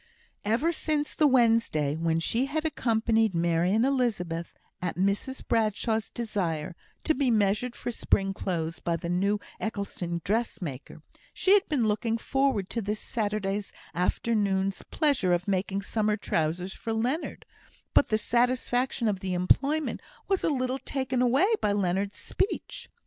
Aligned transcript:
Ever 0.43 0.71
since 0.71 1.13
the 1.13 1.27
Wednesday 1.27 1.95
when 1.95 2.19
she 2.19 2.47
had 2.47 2.65
accompanied 2.65 3.35
Mary 3.35 3.71
and 3.71 3.85
Elizabeth, 3.85 4.57
at 4.81 4.95
Mrs 4.97 5.47
Bradshaw's 5.47 6.09
desire, 6.09 6.75
to 7.03 7.13
be 7.13 7.29
measured 7.29 7.75
for 7.75 7.91
spring 7.91 8.33
clothes 8.33 8.79
by 8.79 8.95
the 8.95 9.09
new 9.09 9.39
Eccleston 9.59 10.19
dressmaker, 10.23 11.03
she 11.35 11.53
had 11.53 11.69
been 11.69 11.85
looking 11.87 12.17
forward 12.17 12.67
to 12.71 12.81
this 12.81 12.99
Saturday 12.99 13.61
afternoon's 13.93 14.81
pleasure 14.89 15.33
of 15.33 15.47
making 15.47 15.83
summer 15.83 16.17
trousers 16.17 16.73
for 16.73 16.93
Leonard; 16.93 17.45
but 17.93 18.09
the 18.09 18.17
satisfaction 18.17 19.07
of 19.07 19.19
the 19.19 19.35
employment 19.35 20.01
was 20.27 20.43
a 20.43 20.49
little 20.49 20.79
taken 20.79 21.21
away 21.21 21.45
by 21.61 21.71
Leonard's 21.71 22.17
speech. 22.17 22.89